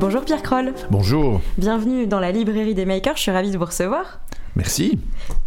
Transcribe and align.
Bonjour 0.00 0.24
Pierre 0.24 0.42
Kroll. 0.42 0.72
Bonjour. 0.90 1.42
Bienvenue 1.58 2.06
dans 2.06 2.20
la 2.20 2.32
librairie 2.32 2.72
des 2.72 2.86
makers, 2.86 3.18
je 3.18 3.20
suis 3.20 3.30
ravie 3.30 3.50
de 3.50 3.58
vous 3.58 3.66
recevoir. 3.66 4.20
Merci. 4.56 4.98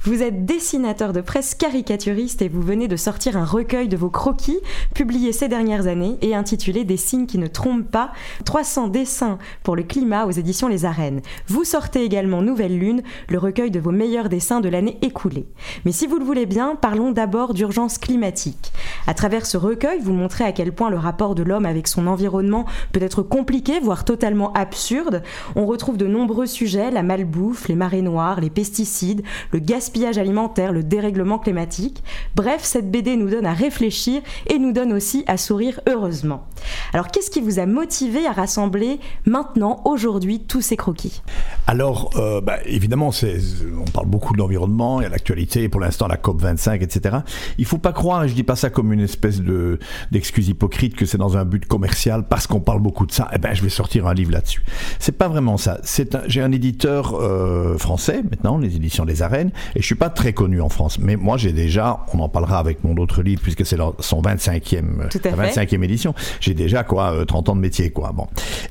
Vous 0.05 0.21
êtes 0.21 0.45
dessinateur 0.45 1.13
de 1.13 1.21
presse 1.21 1.55
caricaturiste 1.55 2.41
et 2.41 2.49
vous 2.49 2.61
venez 2.61 2.89
de 2.89 2.97
sortir 2.97 3.37
un 3.37 3.45
recueil 3.45 3.87
de 3.87 3.95
vos 3.95 4.09
croquis 4.09 4.59
publié 4.93 5.31
ces 5.31 5.47
dernières 5.47 5.87
années 5.87 6.17
et 6.21 6.35
intitulé 6.35 6.83
Des 6.83 6.97
signes 6.97 7.25
qui 7.25 7.37
ne 7.37 7.47
trompent 7.47 7.89
pas, 7.89 8.11
300 8.43 8.89
dessins 8.89 9.37
pour 9.63 9.77
le 9.77 9.83
climat 9.83 10.25
aux 10.25 10.31
éditions 10.31 10.67
Les 10.67 10.83
Arènes. 10.83 11.21
Vous 11.47 11.63
sortez 11.63 12.03
également 12.03 12.41
Nouvelle 12.41 12.77
Lune, 12.77 13.01
le 13.29 13.37
recueil 13.37 13.71
de 13.71 13.79
vos 13.79 13.91
meilleurs 13.91 14.27
dessins 14.27 14.59
de 14.59 14.67
l'année 14.67 14.97
écoulée. 15.01 15.47
Mais 15.85 15.93
si 15.93 16.05
vous 16.05 16.17
le 16.17 16.25
voulez 16.25 16.45
bien, 16.45 16.75
parlons 16.75 17.11
d'abord 17.11 17.53
d'urgence 17.53 17.97
climatique. 17.97 18.73
À 19.07 19.13
travers 19.13 19.45
ce 19.45 19.55
recueil, 19.55 19.99
vous 20.01 20.13
montrez 20.13 20.43
à 20.43 20.51
quel 20.51 20.73
point 20.73 20.89
le 20.89 20.97
rapport 20.97 21.33
de 21.33 21.43
l'homme 21.43 21.65
avec 21.65 21.87
son 21.87 22.07
environnement 22.07 22.65
peut 22.91 23.01
être 23.01 23.21
compliqué, 23.21 23.79
voire 23.79 24.05
totalement 24.05 24.51
absurde. 24.53 25.23
On 25.55 25.65
retrouve 25.65 25.97
de 25.97 26.07
nombreux 26.07 26.45
sujets, 26.45 26.91
la 26.91 27.03
malbouffe, 27.03 27.67
les 27.67 27.75
marées 27.75 28.01
noires, 28.01 28.41
les 28.41 28.49
pesticides, 28.49 29.23
le 29.51 29.59
gaspillage 29.73 30.19
alimentaire, 30.19 30.71
le 30.71 30.83
dérèglement 30.83 31.39
climatique. 31.39 32.03
Bref, 32.35 32.61
cette 32.61 32.91
BD 32.91 33.15
nous 33.15 33.27
donne 33.27 33.47
à 33.47 33.53
réfléchir 33.53 34.21
et 34.45 34.59
nous 34.59 34.71
donne 34.71 34.93
aussi 34.93 35.23
à 35.25 35.35
sourire 35.35 35.79
heureusement. 35.89 36.45
Alors 36.93 37.07
qu'est-ce 37.07 37.31
qui 37.31 37.41
vous 37.41 37.57
a 37.57 37.65
motivé 37.65 38.27
à 38.27 38.33
rassembler 38.33 38.99
maintenant, 39.25 39.81
aujourd'hui, 39.85 40.41
tous 40.41 40.61
ces 40.61 40.77
croquis? 40.77 41.23
Alors, 41.65 42.11
euh, 42.17 42.39
bah, 42.39 42.57
évidemment, 42.65 43.09
on 43.09 43.91
parle 43.91 44.05
beaucoup 44.05 44.33
de 44.33 44.37
l'environnement 44.37 45.01
et 45.01 45.05
à 45.05 45.09
l'actualité, 45.09 45.67
pour 45.69 45.81
l'instant 45.81 46.07
la 46.07 46.17
COP25, 46.17 46.83
etc. 46.83 47.17
Il 47.57 47.65
faut 47.65 47.79
pas 47.79 47.93
croire, 47.93 48.23
et 48.25 48.27
je 48.27 48.35
dis 48.35 48.43
pas 48.43 48.55
ça 48.55 48.69
comme 48.69 48.93
une 48.93 48.99
espèce 48.99 49.41
de, 49.41 49.79
d'excuse 50.11 50.49
hypocrite, 50.49 50.95
que 50.95 51.07
c'est 51.07 51.17
dans 51.17 51.35
un 51.35 51.45
but 51.45 51.65
commercial, 51.65 52.27
parce 52.27 52.45
qu'on 52.45 52.59
parle 52.59 52.79
beaucoup 52.79 53.07
de 53.07 53.11
ça, 53.11 53.27
eh 53.33 53.39
ben, 53.39 53.55
je 53.55 53.63
vais 53.63 53.69
sortir 53.69 54.05
un 54.05 54.13
livre 54.13 54.33
là-dessus. 54.33 54.63
C'est 54.99 55.17
pas 55.17 55.29
vraiment 55.29 55.57
ça. 55.57 55.79
J'ai 56.27 56.41
un 56.43 56.51
éditeur 56.51 57.15
euh, 57.15 57.75
français, 57.79 58.21
maintenant, 58.29 58.59
les 58.59 58.75
éditions 58.75 59.05
des 59.05 59.23
Arènes, 59.23 59.51
et 59.75 59.81
je 59.81 59.85
suis 59.85 59.95
pas 59.95 60.09
très 60.09 60.33
connu 60.33 60.61
en 60.61 60.69
France. 60.69 60.99
Mais 60.99 61.15
moi, 61.15 61.37
j'ai 61.37 61.51
déjà, 61.51 62.05
on 62.13 62.19
en 62.19 62.29
parlera 62.29 62.59
avec 62.59 62.83
mon 62.83 62.95
autre 62.97 63.21
livre, 63.21 63.41
puisque 63.41 63.65
c'est 63.65 63.77
son 63.99 64.21
25e, 64.21 65.09
25e 65.09 65.83
édition, 65.83 66.13
j'ai 66.39 66.53
déjà, 66.53 66.83
quoi, 66.83 67.25
30 67.27 67.47
euh, 67.47 67.51
ans 67.51 67.55
de 67.55 67.61
métier, 67.61 67.89
quoi. 67.91 68.11
Bon. 68.11 68.27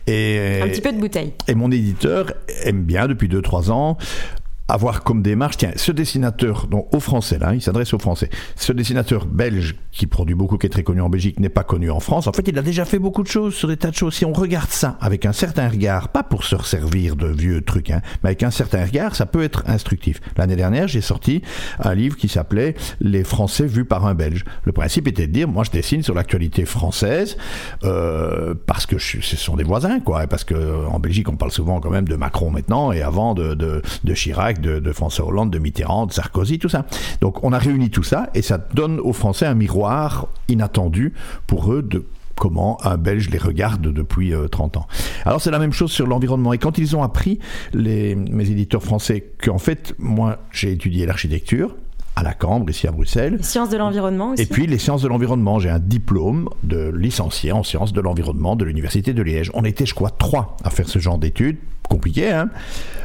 Et, 0.07 0.61
Un 0.63 0.69
petit 0.69 0.81
peu 0.81 0.93
de 0.93 0.99
bouteille. 0.99 1.33
Et 1.49 1.55
mon 1.55 1.71
éditeur 1.71 2.33
aime 2.65 2.83
bien, 2.83 3.09
depuis 3.09 3.29
2-3 3.29 3.71
ans, 3.71 3.99
avoir 4.69 5.03
comme 5.03 5.23
démarche, 5.23 5.59
tiens, 5.59 5.73
ce 5.77 5.93
dessinateur, 5.93 6.67
donc 6.67 6.95
aux 6.95 7.01
Français 7.01 7.39
là, 7.39 7.55
il 7.55 7.61
s'adresse 7.61 7.93
aux 7.93 7.99
Français, 7.99 8.31
ce 8.57 8.73
dessinateur 8.73 9.27
belge 9.27 9.75
qui 9.91 10.07
produit 10.07 10.35
beaucoup, 10.35 10.57
qui 10.57 10.67
est 10.67 10.71
très 10.71 10.83
connu 10.83 11.01
en 11.01 11.11
Belgique, 11.11 11.39
n'est 11.39 11.49
pas 11.49 11.65
connu 11.65 11.91
en 11.91 12.01
France. 12.01 12.27
En 12.27 12.33
fait, 12.33 12.49
il 12.49 12.59
a 12.59 12.63
déjà 12.63 12.85
fait 12.85 12.99
beaucoup 12.99 13.23
de 13.23 13.29
choses 13.29 13.55
sur 13.55 13.69
des 13.69 13.77
tas 13.77 13.91
de 13.91 13.95
choses. 13.95 14.15
Si 14.15 14.25
on 14.25 14.33
regarde 14.33 14.71
ça 14.71 14.97
avec 15.01 15.27
un 15.27 15.33
certain 15.33 15.69
regard, 15.69 16.09
pas 16.09 16.23
pour 16.23 16.45
se 16.45 16.57
servir 16.63 17.17
de 17.17 17.27
vieux 17.27 17.61
trucs, 17.63 17.91
hein, 17.91 18.01
mais 18.23 18.31
avec 18.31 18.43
un 18.43 18.51
certain 18.51 18.85
regard, 18.85 19.15
ça 19.15 19.27
peut 19.27 19.43
être 19.43 19.65
instructif. 19.67 20.21
L'année 20.37 20.57
dernière, 20.57 20.89
j'ai 20.89 21.03
sorti 21.03 21.43
un 21.79 21.95
livre 21.95 22.17
qui 22.17 22.29
s'appelait 22.29 22.75
Les 23.01 23.25
Français 23.25 23.67
vus 23.67 23.85
par 23.85 24.07
un 24.07 24.15
Belge. 24.15 24.45
Le 24.65 24.73
principe 24.73 25.09
était 25.09 25.27
de 25.27 25.33
dire, 25.33 25.49
moi, 25.49 25.65
je 25.65 25.71
dessine 25.71 26.03
sur 26.03 26.15
l'actualité 26.15 26.65
française 26.65 27.37
euh, 27.85 28.55
parce 28.67 28.87
que 28.87 28.99
ce 28.99 29.21
sont 29.37 29.57
des 29.57 29.65
voisins, 29.65 30.01
quoi, 30.01 30.27
parce 30.27 30.45
que 30.45 30.55
Belgique, 31.03 31.29
on 31.29 31.37
parle 31.37 31.51
souvent 31.51 31.81
quand 31.81 31.91
même 31.91 32.09
de 32.09 32.17
Macron 32.17 32.51
maintenant 32.51 32.93
et 32.93 33.03
avant 33.03 33.35
de, 33.35 33.55
de, 33.55 33.83
de 34.05 34.15
Chirac 34.15 34.52
de, 34.61 34.93
François 34.93 35.27
Hollande, 35.27 35.51
de 35.51 35.59
Mitterrand, 35.59 36.07
de 36.07 36.13
Sarkozy, 36.13 36.59
tout 36.59 36.69
ça. 36.69 36.87
Donc 37.21 37.43
on 37.45 37.53
a 37.53 37.59
réuni 37.59 37.91
tout 37.91 38.03
ça 38.03 38.31
et 38.35 38.43
ça 38.43 38.59
donne 38.59 39.01
aux 39.01 39.13
Français 39.13 39.47
un 39.47 39.55
miroir 39.55 40.29
inattendu 40.49 41.15
pour 41.47 41.73
eux 41.73 41.83
de 41.83 42.05
comment 42.37 42.85
un 42.85 42.97
Belge 42.97 43.31
les 43.31 43.39
regarde 43.39 43.83
depuis 43.83 44.33
30 44.51 44.77
euh, 44.77 44.81
ans. 44.81 44.87
Alors 45.25 45.41
c'est 45.41 45.51
la 45.51 45.59
même 45.59 45.73
chose 45.73 45.93
sur 45.93 46.07
l'environnement. 46.07 46.53
Et 46.53 46.59
quand 46.59 46.79
ils 46.79 46.97
ont 46.97 47.03
appris, 47.03 47.39
les, 47.73 48.15
mes 48.15 48.51
éditeurs 48.51 48.83
français, 48.83 49.33
qu'en 49.43 49.59
fait, 49.59 49.95
moi 49.99 50.39
j'ai 50.51 50.73
étudié 50.73 51.07
l'architecture, 51.07 51.77
à 52.17 52.23
la 52.23 52.35
Cambre, 52.35 52.71
ici 52.71 52.87
à 52.87 52.93
Bruxelles. 52.93 53.37
Les 53.37 53.43
sciences 53.43 53.71
de 53.71 53.77
l'environnement 53.77 54.31
aussi. 54.31 54.43
Et 54.43 54.47
puis 54.47 54.67
les 54.67 54.79
sciences 54.79 55.03
de 55.03 55.09
l'environnement. 55.09 55.59
J'ai 55.59 55.71
un 55.71 55.79
diplôme 55.79 56.49
de 56.63 56.93
licencié 56.95 57.53
en 57.53 57.63
sciences 57.63 57.93
de 57.93 58.01
l'environnement 58.01 58.57
de 58.57 58.65
l'Université 58.65 59.13
de 59.13 59.23
Liège. 59.23 59.51
On 59.55 59.65
était, 59.65 59.87
je 59.87 59.95
crois, 59.95 60.11
trois 60.11 60.57
à 60.65 60.71
faire 60.71 60.89
ce 60.89 60.99
genre 60.99 61.19
d'études 61.19 61.57
compliqué, 61.93 62.31
hein 62.31 62.49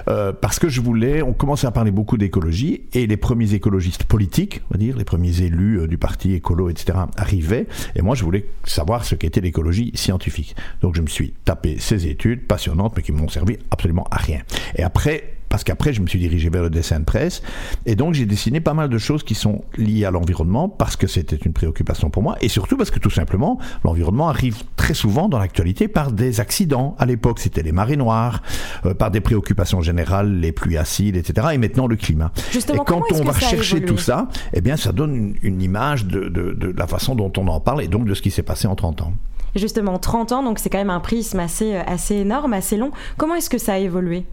euh, 0.07 0.31
parce 0.31 0.59
que 0.59 0.69
je 0.69 0.79
voulais, 0.79 1.21
on 1.21 1.33
commençait 1.33 1.67
à 1.67 1.71
parler 1.71 1.91
beaucoup 1.91 2.17
d'écologie, 2.17 2.83
et 2.93 3.05
les 3.05 3.17
premiers 3.17 3.53
écologistes 3.53 4.05
politiques, 4.05 4.61
on 4.69 4.75
va 4.75 4.77
dire, 4.77 4.97
les 4.97 5.03
premiers 5.03 5.41
élus 5.41 5.81
euh, 5.81 5.87
du 5.87 5.97
parti 5.97 6.33
écolo, 6.33 6.69
etc., 6.69 6.97
arrivaient, 7.17 7.67
et 7.95 8.01
moi 8.01 8.15
je 8.15 8.23
voulais 8.23 8.45
savoir 8.63 9.03
ce 9.03 9.15
qu'était 9.15 9.41
l'écologie 9.41 9.91
scientifique. 9.95 10.55
Donc 10.81 10.95
je 10.95 11.01
me 11.01 11.07
suis 11.07 11.33
tapé 11.43 11.77
ces 11.79 12.07
études 12.07 12.47
passionnantes, 12.47 12.93
mais 12.95 13.03
qui 13.03 13.11
m'ont 13.11 13.27
servi 13.27 13.57
absolument 13.71 14.07
à 14.09 14.17
rien. 14.17 14.39
Et 14.75 14.83
après, 14.83 15.36
parce 15.49 15.63
qu'après 15.63 15.93
je 15.93 16.01
me 16.01 16.07
suis 16.07 16.19
dirigé 16.19 16.49
vers 16.49 16.63
le 16.63 16.69
dessin 16.69 16.99
de 16.99 17.05
presse 17.05 17.41
et 17.85 17.95
donc 17.95 18.13
j'ai 18.13 18.25
dessiné 18.25 18.59
pas 18.59 18.73
mal 18.73 18.89
de 18.89 18.97
choses 18.97 19.23
qui 19.23 19.35
sont 19.35 19.63
liées 19.77 20.05
à 20.05 20.11
l'environnement 20.11 20.69
parce 20.69 20.95
que 20.95 21.07
c'était 21.07 21.35
une 21.35 21.53
préoccupation 21.53 22.09
pour 22.09 22.23
moi 22.23 22.37
et 22.41 22.49
surtout 22.49 22.77
parce 22.77 22.91
que 22.91 22.99
tout 22.99 23.09
simplement 23.09 23.59
l'environnement 23.83 24.29
arrive 24.29 24.63
très 24.75 24.93
souvent 24.93 25.29
dans 25.29 25.39
l'actualité 25.39 25.87
par 25.87 26.11
des 26.11 26.39
accidents. 26.39 26.95
À 26.99 27.05
l'époque 27.05 27.39
c'était 27.39 27.63
les 27.63 27.71
marées 27.71 27.97
noires, 27.97 28.41
euh, 28.85 28.93
par 28.93 29.11
des 29.11 29.21
préoccupations 29.21 29.81
générales, 29.81 30.39
les 30.39 30.51
pluies 30.51 30.77
acides, 30.77 31.15
etc. 31.15 31.47
et 31.53 31.57
maintenant 31.57 31.87
le 31.87 31.95
climat. 31.95 32.31
Justement, 32.51 32.83
et 32.83 32.85
quand 32.85 33.03
on 33.11 33.23
va 33.23 33.33
chercher 33.33 33.83
tout 33.83 33.97
ça, 33.97 34.27
eh 34.53 34.61
bien 34.61 34.77
ça 34.77 34.91
donne 34.91 35.35
une, 35.41 35.61
image 35.61 36.05
de, 36.05 36.29
de 36.29 36.73
la 36.77 36.87
façon 36.87 37.15
dont 37.15 37.31
on 37.37 37.47
en 37.47 37.59
parle 37.59 37.81
et 37.81 37.87
donc 37.87 38.05
de 38.05 38.13
ce 38.13 38.21
qui 38.21 38.31
s'est 38.31 38.43
passé 38.43 38.67
en 38.67 38.75
30 38.75 39.01
ans 39.01 39.13
justement 39.57 39.97
30 39.97 40.31
ans, 40.31 40.43
donc 40.43 40.59
c'est 40.59 40.69
quand 40.69 40.77
même 40.77 40.89
un 40.89 40.99
prisme 40.99 41.39
assez, 41.39 41.75
euh, 41.75 41.81
assez 41.85 42.15
énorme, 42.15 42.53
assez 42.53 42.77
long. 42.77 42.91
Comment 43.17 43.35
est-ce 43.35 43.49
que 43.49 43.57
ça 43.57 43.73
a 43.73 43.77
évolué? 43.77 44.25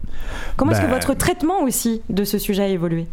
Comment 0.55 0.71
est-ce 0.71 0.81
que 0.81 0.85
ben, 0.85 0.93
votre 0.93 1.13
traitement 1.13 1.61
aussi 1.61 2.01
de 2.09 2.23
ce 2.23 2.37
sujet 2.37 2.63
a 2.63 2.67
évolué? 2.67 3.07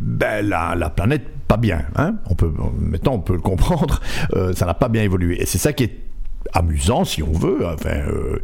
Ben, 0.00 0.46
la, 0.46 0.74
la 0.74 0.90
planète, 0.90 1.22
pas 1.46 1.56
bien. 1.56 1.82
Hein 1.96 2.16
on 2.30 2.34
peut, 2.34 2.52
maintenant, 2.78 3.14
on 3.14 3.20
peut 3.20 3.34
le 3.34 3.40
comprendre. 3.40 4.00
Euh, 4.34 4.52
ça 4.54 4.66
n'a 4.66 4.74
pas 4.74 4.88
bien 4.88 5.02
évolué. 5.02 5.40
Et 5.40 5.46
c'est 5.46 5.58
ça 5.58 5.72
qui 5.72 5.84
est 5.84 5.98
amusant 6.52 7.04
si 7.04 7.22
on 7.22 7.32
veut. 7.32 7.66
Enfin, 7.66 7.96
euh, 8.08 8.40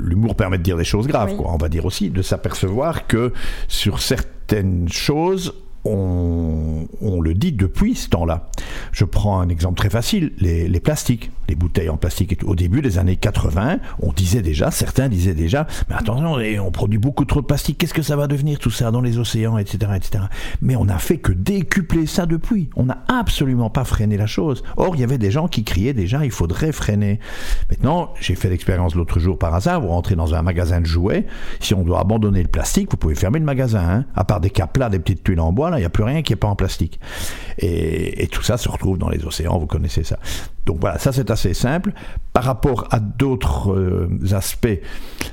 l'humour 0.00 0.34
permet 0.34 0.58
de 0.58 0.62
dire 0.62 0.76
des 0.76 0.84
choses 0.84 1.06
graves, 1.06 1.36
quoi. 1.36 1.50
On 1.52 1.58
va 1.58 1.68
dire 1.68 1.84
aussi 1.84 2.10
de 2.10 2.22
s'apercevoir 2.22 3.06
que 3.06 3.32
sur 3.68 4.00
certaines 4.00 4.88
choses, 4.88 5.54
on, 5.84 7.20
le 7.20 7.34
dit 7.34 7.52
depuis 7.52 7.94
ce 7.94 8.08
temps-là. 8.08 8.48
Je 8.92 9.04
prends 9.04 9.40
un 9.40 9.48
exemple 9.48 9.76
très 9.76 9.90
facile, 9.90 10.32
les, 10.38 10.80
plastiques, 10.80 11.30
les 11.48 11.54
bouteilles 11.54 11.88
en 11.88 11.96
plastique. 11.96 12.38
Au 12.44 12.54
début 12.54 12.82
des 12.82 12.98
années 12.98 13.16
80, 13.16 13.78
on 14.00 14.12
disait 14.12 14.42
déjà, 14.42 14.70
certains 14.70 15.08
disaient 15.08 15.34
déjà, 15.34 15.66
mais 15.88 15.94
attention, 15.94 16.36
on 16.64 16.70
produit 16.70 16.98
beaucoup 16.98 17.24
trop 17.24 17.40
de 17.40 17.46
plastique, 17.46 17.78
qu'est-ce 17.78 17.94
que 17.94 18.02
ça 18.02 18.16
va 18.16 18.26
devenir 18.26 18.58
tout 18.58 18.70
ça 18.70 18.90
dans 18.90 19.00
les 19.00 19.18
océans, 19.18 19.58
etc., 19.58 19.92
etc. 19.96 20.24
Mais 20.60 20.76
on 20.76 20.84
n'a 20.84 20.98
fait 20.98 21.18
que 21.18 21.32
décupler 21.32 22.06
ça 22.06 22.26
depuis. 22.26 22.70
On 22.76 22.84
n'a 22.84 23.04
absolument 23.08 23.70
pas 23.70 23.84
freiné 23.84 24.16
la 24.16 24.26
chose. 24.26 24.62
Or, 24.76 24.94
il 24.94 25.00
y 25.00 25.04
avait 25.04 25.18
des 25.18 25.30
gens 25.30 25.48
qui 25.48 25.64
criaient 25.64 25.94
déjà, 25.94 26.24
il 26.24 26.30
faudrait 26.30 26.72
freiner. 26.72 27.20
Maintenant, 27.70 28.12
j'ai 28.20 28.34
fait 28.34 28.50
l'expérience 28.50 28.94
l'autre 28.94 29.18
jour 29.18 29.38
par 29.38 29.54
hasard, 29.54 29.80
vous 29.80 29.88
rentrez 29.88 30.16
dans 30.16 30.34
un 30.34 30.42
magasin 30.42 30.80
de 30.80 30.86
jouets, 30.86 31.26
si 31.60 31.74
on 31.74 31.82
doit 31.82 32.00
abandonner 32.00 32.42
le 32.42 32.48
plastique, 32.48 32.90
vous 32.90 32.96
pouvez 32.96 33.14
fermer 33.14 33.38
le 33.38 33.44
magasin, 33.44 33.88
hein. 33.88 34.04
à 34.14 34.24
part 34.24 34.40
des 34.40 34.50
caplas, 34.50 34.88
des 34.88 34.98
petites 34.98 35.24
tuiles 35.24 35.40
en 35.40 35.52
bois, 35.52 35.71
il 35.76 35.80
n'y 35.80 35.86
a 35.86 35.90
plus 35.90 36.04
rien 36.04 36.22
qui 36.22 36.32
n'est 36.32 36.36
pas 36.36 36.48
en 36.48 36.56
plastique. 36.56 37.00
Et, 37.58 38.28
tout 38.30 38.42
ça 38.42 38.56
se 38.56 38.68
retrouve 38.68 38.98
dans 38.98 39.08
les 39.08 39.24
océans, 39.24 39.58
vous 39.58 39.66
connaissez 39.66 40.04
ça. 40.04 40.18
Donc 40.66 40.78
voilà, 40.80 40.98
ça 40.98 41.12
c'est 41.12 41.30
assez 41.30 41.54
simple. 41.54 41.92
Par 42.32 42.44
rapport 42.44 42.86
à 42.90 43.00
d'autres 43.00 43.72
euh, 43.72 44.08
aspects 44.32 44.80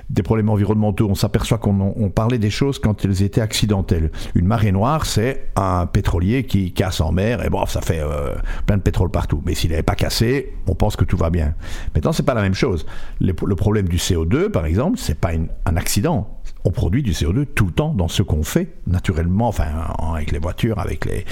des 0.10 0.24
problèmes 0.24 0.50
environnementaux, 0.50 1.08
on 1.10 1.16
s'aperçoit 1.16 1.58
qu'on 1.60 2.12
parlait 2.14 2.40
des 2.40 2.50
choses 2.50 2.80
quand 2.80 3.06
elles 3.06 3.24
étaient 3.24 3.42
accidentelles. 3.42 4.12
Une 4.36 4.48
marée 4.48 4.72
noire, 4.72 5.06
c'est 5.06 5.52
un 5.56 5.86
pétrolier 5.86 6.44
qui 6.44 6.74
casse 6.74 7.00
en 7.00 7.12
mer, 7.12 7.46
et 7.46 7.50
bon, 7.50 7.66
ça 7.68 7.82
fait 7.82 8.02
euh, 8.02 8.36
plein 8.66 8.78
de 8.78 8.82
pétrole 8.82 9.12
partout. 9.12 9.42
Mais 9.46 9.56
s'il 9.56 9.70
n'avait 9.70 9.84
pas 9.84 9.96
cassé, 9.96 10.54
on 10.68 10.76
pense 10.76 10.96
que 10.96 11.06
tout 11.06 11.18
va 11.18 11.30
bien. 11.30 11.54
Maintenant, 11.96 12.12
c'est 12.12 12.24
pas 12.24 12.34
la 12.34 12.42
même 12.42 12.54
chose. 12.54 12.86
Le, 13.22 13.34
problème 13.34 13.88
du 13.88 13.98
CO2, 13.98 14.50
par 14.50 14.66
exemple, 14.66 14.98
c'est 14.98 15.20
pas 15.20 15.32
un 15.66 15.78
accident 15.78 16.40
on 16.66 16.72
produit 16.72 17.04
du 17.04 17.12
CO2 17.12 17.46
tout 17.46 17.66
le 17.66 17.72
temps 17.72 17.94
dans 17.94 18.08
ce 18.08 18.22
qu'on 18.22 18.44
fait, 18.44 18.70
naturellement, 18.86 19.48
enfin, 19.48 19.66
avec 20.14 20.32
les 20.32 20.40
voitures, 20.40 20.80
avec 20.80 21.06
les. 21.06 21.26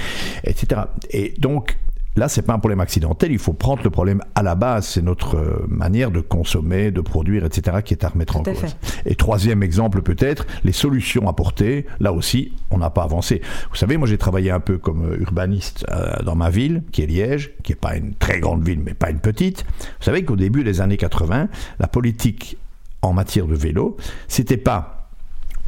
etc. 0.43 0.81
Et 1.11 1.33
donc, 1.39 1.77
Là, 2.17 2.27
c'est 2.27 2.41
pas 2.41 2.53
un 2.53 2.59
problème 2.59 2.79
accidentel, 2.79 3.31
il 3.31 3.37
faut 3.37 3.53
prendre 3.53 3.83
le 3.83 3.91
problème 3.91 4.21
à 4.33 4.41
la 4.41 4.55
base. 4.55 4.87
C'est 4.87 5.03
notre 5.03 5.37
euh, 5.37 5.65
manière 5.67 6.09
de 6.09 6.19
consommer, 6.19 6.89
de 6.89 6.99
produire, 6.99 7.45
etc., 7.45 7.77
qui 7.85 7.93
est 7.93 8.03
à 8.03 8.09
remettre 8.09 8.37
en 8.37 8.43
cause. 8.43 8.75
Et 9.05 9.15
troisième 9.15 9.61
exemple, 9.61 10.01
peut-être, 10.01 10.47
les 10.63 10.71
solutions 10.71 11.29
apportées. 11.29 11.85
Là 11.99 12.11
aussi, 12.13 12.53
on 12.71 12.79
n'a 12.79 12.89
pas 12.89 13.03
avancé. 13.03 13.41
Vous 13.69 13.75
savez, 13.75 13.97
moi, 13.97 14.07
j'ai 14.07 14.17
travaillé 14.17 14.49
un 14.49 14.59
peu 14.59 14.79
comme 14.79 15.05
euh, 15.05 15.21
urbaniste 15.21 15.85
euh, 15.91 16.23
dans 16.23 16.35
ma 16.35 16.49
ville, 16.49 16.81
qui 16.91 17.03
est 17.03 17.05
Liège, 17.05 17.51
qui 17.61 17.73
n'est 17.73 17.77
pas 17.77 17.95
une 17.95 18.15
très 18.15 18.39
grande 18.39 18.63
ville, 18.63 18.81
mais 18.83 18.95
pas 18.95 19.11
une 19.11 19.19
petite. 19.19 19.63
Vous 19.77 20.05
savez 20.05 20.25
qu'au 20.25 20.35
début 20.35 20.63
des 20.63 20.81
années 20.81 20.97
80, 20.97 21.49
la 21.79 21.87
politique 21.87 22.57
en 23.03 23.13
matière 23.13 23.45
de 23.45 23.55
vélo, 23.55 23.95
c'était 24.27 24.57
pas 24.57 24.96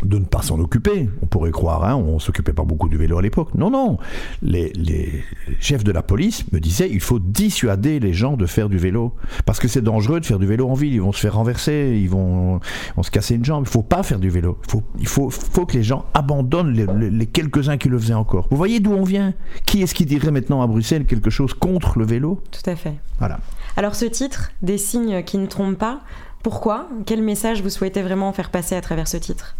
de 0.04 0.18
ne 0.18 0.26
pas 0.26 0.42
s'en 0.42 0.60
occuper. 0.60 1.10
On 1.22 1.26
pourrait 1.26 1.52
croire, 1.52 1.84
hein, 1.86 1.96
on 1.96 2.20
s'occupait 2.20 2.54
pas 2.54 2.64
beaucoup 2.64 2.90
du 2.90 2.98
vélo 2.98 3.18
à 3.18 3.22
l'époque. 3.22 3.54
Non, 3.56 3.70
non. 3.70 3.98
Les, 4.42 4.72
chefs 5.60 5.84
de 5.84 5.92
la 5.92 6.02
police 6.02 6.46
me 6.52 6.60
disaient 6.60 6.90
il 6.90 7.00
faut 7.00 7.20
dissuader 7.20 8.00
les 8.00 8.14
gens 8.14 8.38
de 8.38 8.46
faire 8.46 8.70
du 8.70 8.78
vélo. 8.78 9.14
Parce 9.46 9.60
que 9.60 9.68
c'est 9.68 9.82
dangereux 9.82 10.20
de 10.20 10.26
faire 10.26 10.40
du 10.40 10.46
vélo 10.46 10.70
en 10.70 10.74
ville. 10.74 10.94
Ils 10.94 11.02
vont 11.02 11.12
se 11.12 11.20
faire 11.20 11.36
renverser, 11.36 12.00
ils 12.02 12.10
vont, 12.10 12.60
se 13.02 13.12
casser 13.12 13.36
une 13.36 13.46
jambe. 13.46 13.66
Il 13.68 13.72
faut 13.72 13.84
pas 13.84 14.04
faire 14.04 14.20
du 14.20 14.30
vélo. 14.30 14.58
Il 14.66 14.72
faut, 14.72 14.84
il 15.00 15.08
faut, 15.08 15.30
faut 15.30 15.66
que 15.66 15.74
les 15.74 15.84
gens 15.84 16.06
abandonnent 16.14 16.74
les, 16.74 17.10
les 17.10 17.26
quelques-uns 17.26 17.78
qui 17.78 17.90
le 17.90 18.00
faisaient 18.00 18.14
encore. 18.14 18.48
Vous 18.50 18.58
voyez 18.58 18.80
d'où 18.80 18.92
on 18.92 19.04
vient? 19.04 19.34
Qui 19.66 19.82
est-ce 19.82 19.94
qui 19.94 20.06
dirait 20.06 20.32
maintenant 20.32 20.62
à 20.62 20.68
Bruxelles 20.68 21.06
quelque 21.06 21.30
chose 21.30 21.54
contre 21.54 22.00
le 22.00 22.06
vélo? 22.06 22.42
Tout 22.52 22.70
à 22.70 22.76
fait. 22.76 22.96
Voilà. 23.20 23.40
Alors 23.78 23.96
ce 23.96 24.06
titre, 24.06 24.52
Des 24.62 24.78
signes 24.78 25.24
qui 25.24 25.38
ne 25.38 25.46
trompent 25.46 25.78
pas, 25.78 26.02
pourquoi? 26.42 26.88
Quel 27.06 27.22
message 27.22 27.62
vous 27.62 27.70
souhaitez 27.70 28.02
vraiment 28.02 28.32
faire 28.32 28.50
passer 28.50 28.76
à 28.76 28.82
travers 28.82 29.08
ce 29.08 29.18
titre? 29.18 29.58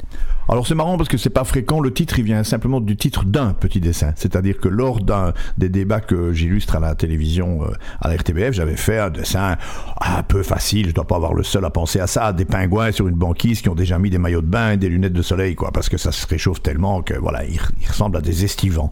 Alors 0.48 0.66
c'est 0.66 0.76
marrant 0.76 0.98
parce 0.98 1.10
que 1.10 1.18
c'est 1.18 1.30
pas 1.30 1.44
fréquent. 1.44 1.82
Le 1.82 1.94
titre, 1.94 2.18
il 2.20 2.26
vient 2.26 2.44
simplement 2.44 2.80
du 2.80 2.96
titre 2.96 3.26
d'un 3.26 3.54
petit 3.54 3.82
dessin. 3.82 4.14
C'est-à-dire 4.16 4.58
que 4.60 4.68
lors 4.70 5.02
d'un 5.02 5.34
des 5.58 5.70
débats 5.70 6.00
que 6.00 6.32
j'illustre 6.32 6.78
à 6.78 6.80
la 6.80 6.96
télévision, 6.96 7.66
euh, 7.66 7.74
à 8.02 8.08
la 8.08 8.16
RTBF, 8.16 8.54
j'avais 8.54 8.78
fait 8.78 8.98
un 8.98 9.10
dessin 9.10 9.58
un 10.02 10.24
peu 10.24 10.42
facile. 10.42 10.88
Je 10.88 10.94
dois 10.94 11.06
pas 11.06 11.18
avoir 11.18 11.34
le 11.34 11.44
seul 11.44 11.66
à 11.66 11.70
penser 11.70 12.00
à 12.00 12.08
ça. 12.08 12.34
Des 12.34 12.46
pingouins 12.46 12.92
sur 12.92 13.08
une 13.08 13.16
banquise 13.16 13.62
qui 13.62 13.70
ont 13.70 13.76
déjà 13.76 14.00
mis 14.00 14.10
des 14.10 14.18
maillots 14.18 14.42
de 14.42 14.48
bain 14.48 14.72
et 14.72 14.78
des 14.78 14.90
lunettes 14.90 15.14
de 15.14 15.22
soleil, 15.22 15.56
quoi, 15.56 15.72
parce 15.72 15.90
que 15.90 15.98
ça 15.98 16.12
se 16.12 16.26
réchauffe 16.26 16.64
tellement 16.64 17.02
que 17.02 17.14
voilà, 17.14 17.46
ils 17.46 17.60
ressemblent 17.88 18.18
à 18.18 18.22
des 18.22 18.46
estivants. 18.46 18.90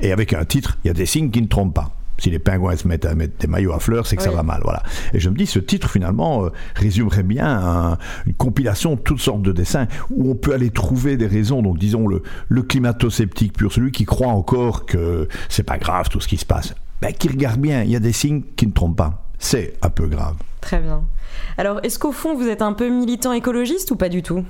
Et 0.00 0.12
avec 0.12 0.34
un 0.34 0.44
titre, 0.44 0.78
il 0.84 0.88
y 0.88 0.90
a 0.90 0.94
des 0.94 1.06
signes 1.06 1.30
qui 1.30 1.40
ne 1.40 1.48
trompent 1.48 1.74
pas 1.74 1.90
si 2.20 2.30
les 2.30 2.38
pingouins 2.38 2.76
se 2.76 2.86
mettent 2.86 3.06
à 3.06 3.14
mettre 3.14 3.36
des 3.38 3.46
maillots 3.46 3.72
à 3.72 3.80
fleurs, 3.80 4.06
c'est 4.06 4.16
que 4.16 4.22
ça 4.22 4.30
va 4.30 4.42
mal. 4.42 4.60
Voilà. 4.62 4.82
Et 5.12 5.20
je 5.20 5.28
me 5.30 5.36
dis, 5.36 5.46
ce 5.46 5.58
titre, 5.58 5.90
finalement, 5.90 6.44
euh, 6.44 6.50
résumerait 6.76 7.22
bien 7.22 7.98
une 8.26 8.34
compilation 8.34 8.94
de 8.94 9.00
toutes 9.00 9.20
sortes 9.20 9.42
de 9.42 9.52
dessins 9.52 9.86
où 10.10 10.30
on 10.30 10.34
peut 10.34 10.52
aller 10.52 10.70
trouver 10.70 11.16
des 11.16 11.26
raisons. 11.26 11.62
Donc, 11.62 11.78
disons, 11.78 12.06
le, 12.06 12.22
le 12.48 12.62
climato-sceptique 12.62 13.54
pur, 13.54 13.72
celui 13.72 13.90
qui 13.90 14.04
croit 14.04 14.28
encore 14.28 14.86
que 14.86 15.28
c'est 15.48 15.62
pas 15.62 15.78
grave 15.78 16.08
tout 16.08 16.20
ce 16.20 16.28
qui 16.28 16.36
se 16.36 16.46
passe, 16.46 16.74
ben, 17.00 17.12
qui 17.12 17.28
regarde 17.28 17.60
bien, 17.60 17.82
il 17.82 17.90
y 17.90 17.96
a 17.96 18.00
des 18.00 18.12
signes 18.12 18.42
qui 18.56 18.66
ne 18.66 18.72
trompent 18.72 18.96
pas. 18.96 19.26
C'est 19.38 19.74
un 19.80 19.88
peu 19.88 20.06
grave. 20.06 20.36
Très 20.60 20.80
bien. 20.80 21.02
Alors, 21.56 21.80
est-ce 21.82 21.98
qu'au 21.98 22.12
fond, 22.12 22.36
vous 22.36 22.48
êtes 22.48 22.60
un 22.60 22.74
peu 22.74 22.90
militant 22.90 23.32
écologiste 23.32 23.90
ou 23.90 23.96
pas 23.96 24.10
du 24.10 24.22
tout? 24.22 24.44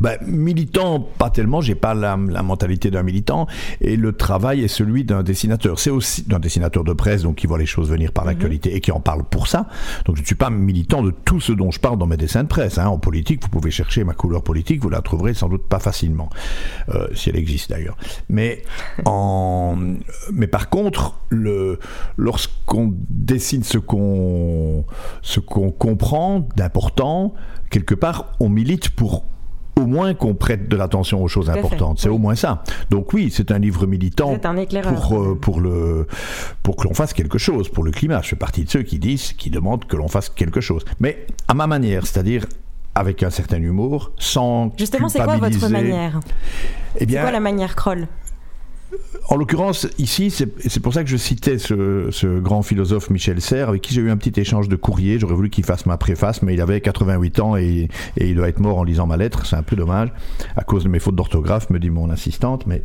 Ben, 0.00 0.18
militant, 0.26 1.00
pas 1.00 1.30
tellement, 1.30 1.60
j'ai 1.60 1.74
pas 1.74 1.94
la, 1.94 2.16
mentalité 2.16 2.90
d'un 2.90 3.02
militant, 3.02 3.46
et 3.80 3.96
le 3.96 4.12
travail 4.12 4.62
est 4.62 4.68
celui 4.68 5.04
d'un 5.04 5.22
dessinateur. 5.22 5.78
C'est 5.78 5.90
aussi 5.90 6.22
d'un 6.24 6.38
dessinateur 6.38 6.84
de 6.84 6.92
presse, 6.92 7.22
donc 7.22 7.36
qui 7.36 7.46
voit 7.46 7.58
les 7.58 7.66
choses 7.66 7.90
venir 7.90 8.12
par 8.12 8.24
mhm. 8.24 8.30
l'actualité 8.30 8.74
et 8.74 8.80
qui 8.80 8.92
en 8.92 9.00
parle 9.00 9.24
pour 9.24 9.48
ça. 9.48 9.66
Donc 10.04 10.16
je 10.16 10.20
ne 10.20 10.26
suis 10.26 10.34
pas 10.34 10.50
militant 10.50 11.02
de 11.02 11.10
tout 11.10 11.40
ce 11.40 11.52
dont 11.52 11.70
je 11.70 11.80
parle 11.80 11.98
dans 11.98 12.06
mes 12.06 12.16
dessins 12.16 12.42
de 12.42 12.48
presse. 12.48 12.78
Hein. 12.78 12.86
En 12.86 12.98
politique, 12.98 13.42
vous 13.42 13.48
pouvez 13.48 13.70
chercher 13.70 14.04
ma 14.04 14.14
couleur 14.14 14.42
politique, 14.42 14.82
vous 14.82 14.90
la 14.90 15.02
trouverez 15.02 15.34
sans 15.34 15.48
doute 15.48 15.66
pas 15.66 15.78
facilement, 15.78 16.30
euh, 16.90 17.08
si 17.14 17.30
elle 17.30 17.36
existe 17.36 17.70
d'ailleurs. 17.70 17.96
Mais, 18.28 18.62
en... 19.04 19.76
Mais 20.32 20.46
par 20.46 20.68
contre, 20.68 21.18
le... 21.28 21.78
lorsqu'on 22.16 22.94
dessine 23.10 23.62
ce 23.62 23.78
qu'on 23.78 24.84
ce 25.22 25.40
qu'on 25.40 25.70
comprend 25.70 26.46
d'important, 26.56 27.34
quelque 27.70 27.94
part, 27.94 28.34
on 28.40 28.48
milite 28.48 28.90
pour 28.90 29.24
au 29.78 29.86
moins 29.86 30.14
qu'on 30.14 30.34
prête 30.34 30.68
de 30.68 30.76
l'attention 30.76 31.22
aux 31.22 31.28
choses 31.28 31.50
importantes. 31.50 31.98
C'est 31.98 32.08
au 32.08 32.18
moins 32.18 32.34
ça. 32.34 32.62
Donc 32.90 33.12
oui, 33.12 33.30
c'est 33.32 33.50
un 33.50 33.58
livre 33.58 33.86
militant 33.86 34.38
pour, 34.38 35.20
euh, 35.22 35.38
pour, 35.38 35.60
le, 35.60 36.06
pour 36.62 36.76
que 36.76 36.88
l'on 36.88 36.94
fasse 36.94 37.12
quelque 37.12 37.38
chose 37.38 37.68
pour 37.68 37.84
le 37.84 37.90
climat. 37.90 38.20
Je 38.22 38.28
fais 38.28 38.36
partie 38.36 38.64
de 38.64 38.70
ceux 38.70 38.82
qui 38.82 38.98
disent, 38.98 39.32
qui 39.34 39.50
demandent 39.50 39.84
que 39.84 39.96
l'on 39.96 40.08
fasse 40.08 40.30
quelque 40.30 40.60
chose. 40.60 40.84
Mais 41.00 41.26
à 41.48 41.54
ma 41.54 41.66
manière, 41.66 42.06
c'est-à-dire 42.06 42.46
avec 42.94 43.22
un 43.22 43.30
certain 43.30 43.60
humour, 43.60 44.12
sans 44.18 44.72
Justement, 44.78 45.08
c'est 45.10 45.20
quoi 45.20 45.36
votre 45.36 45.68
manière? 45.68 46.20
Eh 46.98 47.04
bien, 47.04 47.18
C'est 47.18 47.22
quoi 47.24 47.32
la 47.32 47.40
manière 47.40 47.76
Kroll? 47.76 48.08
En 49.28 49.36
l'occurrence, 49.36 49.88
ici, 49.98 50.30
c'est 50.30 50.80
pour 50.80 50.94
ça 50.94 51.02
que 51.02 51.10
je 51.10 51.16
citais 51.16 51.58
ce, 51.58 52.38
grand 52.38 52.62
philosophe 52.62 53.10
Michel 53.10 53.40
Serres, 53.40 53.68
avec 53.68 53.82
qui 53.82 53.92
j'ai 53.92 54.00
eu 54.00 54.10
un 54.10 54.16
petit 54.16 54.40
échange 54.40 54.68
de 54.68 54.76
courrier. 54.76 55.18
J'aurais 55.18 55.34
voulu 55.34 55.50
qu'il 55.50 55.64
fasse 55.64 55.84
ma 55.84 55.96
préface, 55.96 56.42
mais 56.42 56.54
il 56.54 56.60
avait 56.60 56.80
88 56.80 57.40
ans 57.40 57.56
et, 57.56 57.88
il 58.16 58.34
doit 58.36 58.48
être 58.48 58.60
mort 58.60 58.78
en 58.78 58.84
lisant 58.84 59.06
ma 59.06 59.16
lettre. 59.16 59.44
C'est 59.44 59.56
un 59.56 59.64
peu 59.64 59.74
dommage, 59.74 60.12
à 60.54 60.62
cause 60.62 60.84
de 60.84 60.88
mes 60.88 61.00
fautes 61.00 61.16
d'orthographe, 61.16 61.70
me 61.70 61.80
dit 61.80 61.90
mon 61.90 62.08
assistante. 62.10 62.66
Mais 62.66 62.82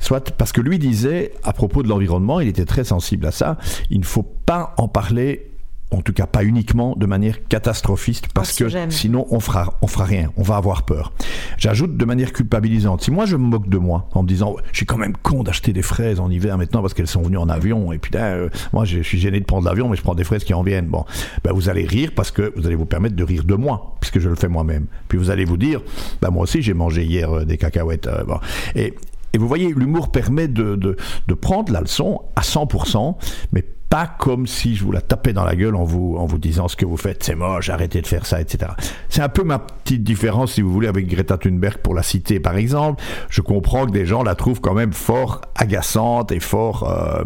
soit 0.00 0.32
parce 0.32 0.52
que 0.52 0.62
lui 0.62 0.78
disait, 0.78 1.32
à 1.42 1.52
propos 1.52 1.82
de 1.82 1.88
l'environnement, 1.88 2.40
il 2.40 2.48
était 2.48 2.64
très 2.64 2.84
sensible 2.84 3.26
à 3.26 3.30
ça, 3.30 3.58
il 3.90 4.00
ne 4.00 4.04
faut 4.04 4.22
pas 4.22 4.74
en 4.78 4.88
parler 4.88 5.51
en 5.92 6.00
tout 6.00 6.12
cas 6.12 6.26
pas 6.26 6.44
uniquement 6.44 6.94
de 6.96 7.06
manière 7.06 7.46
catastrophiste, 7.48 8.28
parce 8.34 8.52
que 8.52 8.64
sinon 8.90 9.26
on 9.30 9.40
fera, 9.40 9.78
on 9.82 9.86
fera 9.86 10.04
rien, 10.04 10.30
on 10.36 10.42
va 10.42 10.56
avoir 10.56 10.84
peur. 10.84 11.12
J'ajoute 11.58 11.96
de 11.96 12.04
manière 12.04 12.32
culpabilisante. 12.32 13.02
Si 13.02 13.10
moi 13.10 13.26
je 13.26 13.36
me 13.36 13.44
moque 13.44 13.68
de 13.68 13.78
moi 13.78 14.08
en 14.12 14.22
me 14.22 14.28
disant, 14.28 14.56
je 14.72 14.78
suis 14.78 14.86
quand 14.86 14.96
même 14.96 15.16
con 15.16 15.42
d'acheter 15.42 15.72
des 15.72 15.82
fraises 15.82 16.20
en 16.20 16.30
hiver 16.30 16.58
maintenant 16.58 16.80
parce 16.80 16.94
qu'elles 16.94 17.06
sont 17.06 17.22
venues 17.22 17.38
en 17.38 17.48
avion, 17.48 17.92
et 17.92 17.98
puis 17.98 18.12
là, 18.12 18.36
moi 18.72 18.84
je 18.84 19.00
suis 19.00 19.18
gêné 19.18 19.40
de 19.40 19.44
prendre 19.44 19.66
l'avion, 19.66 19.88
mais 19.88 19.96
je 19.96 20.02
prends 20.02 20.14
des 20.14 20.24
fraises 20.24 20.44
qui 20.44 20.54
en 20.54 20.62
viennent. 20.62 20.86
Bon, 20.86 21.04
ben, 21.44 21.52
vous 21.52 21.68
allez 21.68 21.86
rire 21.86 22.10
parce 22.14 22.30
que 22.30 22.52
vous 22.56 22.66
allez 22.66 22.76
vous 22.76 22.86
permettre 22.86 23.16
de 23.16 23.24
rire 23.24 23.44
de 23.44 23.54
moi, 23.54 23.96
puisque 24.00 24.18
je 24.18 24.28
le 24.28 24.34
fais 24.34 24.48
moi-même. 24.48 24.86
Puis 25.08 25.18
vous 25.18 25.30
allez 25.30 25.44
vous 25.44 25.56
dire, 25.56 25.80
ben, 26.20 26.30
moi 26.30 26.44
aussi 26.44 26.62
j'ai 26.62 26.74
mangé 26.74 27.04
hier 27.04 27.30
euh, 27.30 27.44
des 27.44 27.58
cacahuètes. 27.58 28.06
Euh, 28.06 28.24
bon. 28.24 28.38
Et, 28.74 28.94
et 29.34 29.38
vous 29.38 29.48
voyez, 29.48 29.72
l'humour 29.72 30.12
permet 30.12 30.48
de, 30.48 30.76
de, 30.76 30.96
de, 31.26 31.34
prendre 31.34 31.72
la 31.72 31.80
leçon 31.80 32.20
à 32.36 32.42
100%, 32.42 33.16
mais 33.52 33.64
pas 33.92 34.06
comme 34.06 34.46
si 34.46 34.74
je 34.74 34.84
vous 34.84 34.90
la 34.90 35.02
tapais 35.02 35.34
dans 35.34 35.44
la 35.44 35.54
gueule 35.54 35.76
en 35.76 35.84
vous, 35.84 36.16
en 36.16 36.24
vous 36.24 36.38
disant 36.38 36.66
ce 36.66 36.76
que 36.76 36.86
vous 36.86 36.96
faites, 36.96 37.22
c'est 37.22 37.34
moche, 37.34 37.68
arrêtez 37.68 38.00
de 38.00 38.06
faire 38.06 38.24
ça, 38.24 38.40
etc. 38.40 38.72
C'est 39.10 39.20
un 39.20 39.28
peu 39.28 39.44
ma 39.44 39.58
petite 39.58 40.02
différence, 40.02 40.52
si 40.52 40.62
vous 40.62 40.72
voulez, 40.72 40.88
avec 40.88 41.06
Greta 41.06 41.36
Thunberg 41.36 41.76
pour 41.76 41.94
la 41.94 42.02
citer, 42.02 42.40
par 42.40 42.56
exemple. 42.56 43.04
Je 43.28 43.42
comprends 43.42 43.84
que 43.84 43.90
des 43.90 44.06
gens 44.06 44.22
la 44.22 44.34
trouvent 44.34 44.62
quand 44.62 44.72
même 44.72 44.94
fort 44.94 45.42
agaçante 45.56 46.32
et 46.32 46.40
fort 46.40 46.88
euh, 46.88 47.22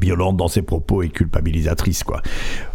violente 0.00 0.38
dans 0.38 0.48
ses 0.48 0.62
propos 0.62 1.02
et 1.02 1.10
culpabilisatrice, 1.10 2.04
quoi. 2.04 2.22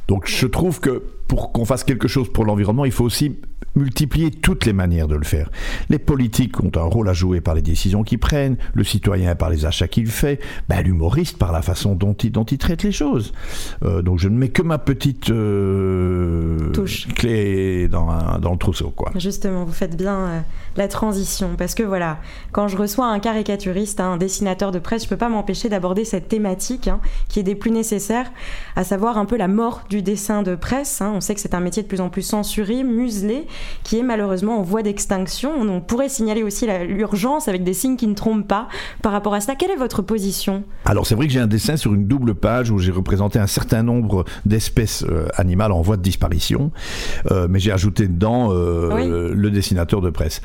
Donc 0.08 0.28
je 0.28 0.46
trouve 0.46 0.80
que 0.80 1.02
pour 1.28 1.52
qu'on 1.52 1.66
fasse 1.66 1.84
quelque 1.84 2.08
chose 2.08 2.32
pour 2.32 2.46
l'environnement, 2.46 2.86
il 2.86 2.92
faut 2.92 3.06
aussi 3.06 3.36
multiplier 3.76 4.32
toutes 4.32 4.66
les 4.66 4.74
manières 4.74 5.08
de 5.08 5.16
le 5.16 5.24
faire. 5.24 5.52
Les 5.90 6.00
politiques 6.00 6.64
ont 6.64 6.72
un 6.76 6.84
rôle 6.84 7.10
à 7.10 7.14
jouer 7.14 7.42
par 7.42 7.56
les 7.56 7.62
décisions 7.62 8.04
qu'ils 8.04 8.20
prennent, 8.20 8.58
le 8.74 8.84
citoyen 8.84 9.36
par 9.36 9.50
les 9.50 9.66
achats 9.66 9.88
qu'il 9.88 10.08
fait, 10.08 10.40
ben, 10.70 10.82
l'humoriste 10.82 11.38
par 11.38 11.52
la 11.52 11.62
façon 11.62 11.94
dont 11.96 12.14
il, 12.14 12.32
dont 12.32 12.46
il 12.46 12.58
traite 12.58 12.84
les 12.84 12.92
choses. 12.92 13.34
Euh, 13.84 14.02
donc 14.02 14.20
je 14.20 14.30
ne 14.30 14.38
mets 14.38 14.50
que 14.50 14.62
ma 14.62 14.78
petite 14.78 15.30
euh, 15.30 16.72
clé 17.16 17.88
dans, 17.90 18.08
dans, 18.40 18.52
le 18.52 18.58
trousseau. 18.58 18.92
Quoi. 18.96 19.12
Justement, 19.16 19.66
vous 19.66 19.74
faites 19.74 19.98
bien 19.98 20.16
euh, 20.16 20.40
la 20.78 20.88
transition, 20.88 21.56
parce 21.58 21.76
que 21.76 21.84
voilà, 21.84 22.20
quand 22.52 22.68
je 22.68 22.78
reçois 22.78 23.08
un 23.08 23.20
caricaturiste, 23.20 24.00
un 24.00 24.18
dessinateur 24.18 24.72
de 24.72 24.80
presse, 24.80 25.02
je 25.02 25.08
ne 25.08 25.10
peux 25.10 25.18
pas 25.18 25.30
m'empêcher 25.30 25.68
d'aborder 25.68 26.06
cette 26.06 26.30
thématique 26.30 26.88
hein, 26.88 27.02
qui 27.28 27.40
est 27.40 27.44
des 27.44 27.56
plus 27.56 27.72
nécessaires, 27.72 28.32
à 28.78 28.84
savoir 28.86 29.18
un 29.18 29.26
peu 29.26 29.36
la 29.36 29.50
mort 29.50 29.84
du 29.90 30.02
dessin 30.02 30.44
de 30.44 30.56
presse. 30.56 31.02
Hein. 31.02 31.15
On 31.16 31.22
sait 31.22 31.34
que 31.34 31.42
c'est 31.42 31.54
un 31.54 31.60
métier 31.60 31.82
de 31.82 31.88
plus 31.88 32.02
en 32.02 32.10
plus 32.10 32.22
censuré, 32.22 32.84
muselé, 32.84 33.48
qui 33.84 33.98
est 33.98 34.04
malheureusement 34.04 34.60
en 34.60 34.62
voie 34.62 34.84
d'extinction. 34.84 35.52
On 35.60 35.82
pourrait 35.82 36.10
signaler 36.10 36.44
aussi 36.44 36.68
l'urgence 36.88 37.48
avec 37.48 37.64
des 37.64 37.74
signes 37.74 37.96
qui 37.96 38.08
ne 38.08 38.14
trompent 38.14 38.48
pas 38.48 38.68
par 39.02 39.12
rapport 39.12 39.34
à 39.34 39.42
cela. 39.42 39.56
Quelle 39.56 39.72
est 39.72 39.78
votre 39.78 40.02
position? 40.02 40.64
Alors 40.86 41.08
c'est 41.08 41.16
vrai 41.16 41.28
que 41.28 41.34
j'ai 41.34 41.40
un 41.40 41.48
dessin 41.48 41.78
sur 41.78 41.94
une 41.94 42.06
double 42.08 42.36
page 42.36 42.70
où 42.70 42.80
j'ai 42.80 42.92
représenté 42.92 43.40
un 43.40 43.48
certain 43.48 43.84
nombre 43.84 44.26
d'espèces 44.46 45.04
euh, 45.04 45.28
animales 45.36 45.72
en 45.72 45.82
voie 45.82 45.98
de 45.98 46.02
disparition, 46.02 46.72
euh, 47.32 47.48
mais 47.50 47.60
j'ai 47.60 47.72
ajouté 47.72 48.08
dedans 48.08 48.50
euh, 48.52 49.34
le 49.34 49.52
dessinateur 49.52 50.02
de 50.02 50.10
presse. 50.10 50.42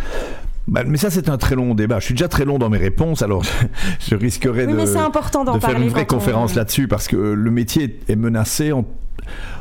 Bah, 0.71 0.85
mais 0.87 0.99
ça, 0.99 1.11
c'est 1.11 1.29
un 1.29 1.37
très 1.37 1.57
long 1.57 1.75
débat. 1.75 1.99
Je 1.99 2.07
suis 2.07 2.15
déjà 2.15 2.29
très 2.29 2.45
long 2.45 2.59
dans 2.59 2.71
mes 2.71 2.79
réponses, 2.79 3.23
alors 3.23 3.43
je, 3.99 4.15
risquerais 4.15 4.67
de, 4.67 4.79
faire 4.87 5.81
une 5.81 5.89
vraie 5.89 6.07
conférence 6.07 6.55
là-dessus 6.55 6.87
parce 6.87 7.09
que 7.09 7.17
le 7.17 7.51
métier 7.51 7.99
est 8.09 8.17
menacé, 8.17 8.71
en, 8.71 8.87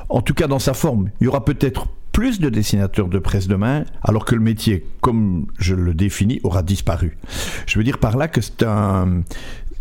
en 0.10 0.22
tout 0.22 0.36
cas 0.36 0.48
dans 0.48 0.60
sa 0.60 0.76
forme. 0.76 1.10
Il 1.20 1.26
y 1.26 1.28
aura 1.28 1.44
peut-être 1.44 1.88
plus 2.12 2.40
de 2.40 2.50
dessinateurs 2.50 3.08
de 3.08 3.18
presse 3.18 3.48
demain, 3.48 3.86
alors 4.04 4.24
que 4.24 4.36
le 4.36 4.42
métier, 4.42 4.86
comme 5.02 5.48
je 5.58 5.74
le 5.74 5.96
définis, 5.96 6.42
aura 6.44 6.62
disparu. 6.62 7.18
Je 7.66 7.80
veux 7.80 7.84
dire 7.84 7.98
par 7.98 8.16
là 8.16 8.28
que 8.28 8.42
c'est 8.42 8.64
un, 8.64 9.24